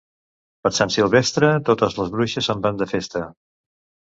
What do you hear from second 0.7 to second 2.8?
Sant Silvestre, totes les bruixes se'n